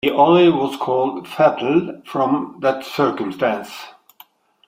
The 0.03 0.09
olive 0.15 0.55
was 0.55 0.77
called 0.77 1.27
"fatal" 1.27 2.01
from 2.07 2.57
that 2.61 2.83
circumstance. 2.83 3.69